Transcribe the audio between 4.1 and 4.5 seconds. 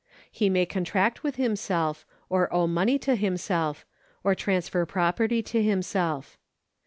or